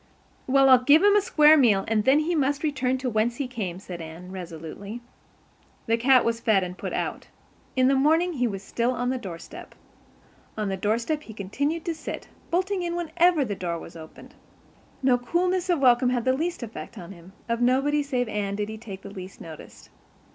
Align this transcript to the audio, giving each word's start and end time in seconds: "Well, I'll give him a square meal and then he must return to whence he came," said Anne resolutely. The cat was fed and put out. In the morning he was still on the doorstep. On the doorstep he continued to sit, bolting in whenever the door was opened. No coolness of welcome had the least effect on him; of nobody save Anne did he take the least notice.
"Well, 0.47 0.67
I'll 0.69 0.81
give 0.83 1.03
him 1.03 1.15
a 1.15 1.21
square 1.21 1.55
meal 1.55 1.85
and 1.87 2.05
then 2.05 2.21
he 2.21 2.33
must 2.33 2.63
return 2.63 2.97
to 2.97 3.07
whence 3.11 3.35
he 3.35 3.47
came," 3.47 3.77
said 3.77 4.01
Anne 4.01 4.31
resolutely. 4.31 4.99
The 5.85 5.95
cat 5.95 6.25
was 6.25 6.39
fed 6.39 6.63
and 6.63 6.75
put 6.75 6.91
out. 6.91 7.27
In 7.75 7.87
the 7.87 7.93
morning 7.93 8.33
he 8.33 8.47
was 8.47 8.63
still 8.63 8.93
on 8.93 9.11
the 9.11 9.19
doorstep. 9.19 9.75
On 10.57 10.69
the 10.69 10.75
doorstep 10.75 11.21
he 11.21 11.33
continued 11.35 11.85
to 11.85 11.93
sit, 11.93 12.29
bolting 12.49 12.81
in 12.81 12.95
whenever 12.95 13.45
the 13.45 13.53
door 13.53 13.77
was 13.77 13.95
opened. 13.95 14.33
No 15.03 15.19
coolness 15.19 15.69
of 15.69 15.77
welcome 15.77 16.09
had 16.09 16.25
the 16.25 16.33
least 16.33 16.63
effect 16.63 16.97
on 16.97 17.11
him; 17.11 17.33
of 17.47 17.61
nobody 17.61 18.01
save 18.01 18.27
Anne 18.27 18.55
did 18.55 18.69
he 18.69 18.79
take 18.79 19.03
the 19.03 19.11
least 19.11 19.39
notice. 19.39 19.91